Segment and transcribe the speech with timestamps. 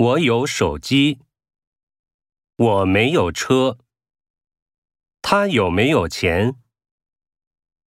[0.00, 1.18] 我有手机。
[2.56, 3.76] 我没有车。
[5.20, 6.56] 他有没有钱？